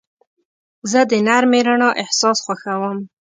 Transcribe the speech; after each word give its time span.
زه 0.91 0.99
د 1.11 1.13
نرمې 1.27 1.59
رڼا 1.67 1.89
احساس 2.01 2.37
خوښوم. 2.45 2.97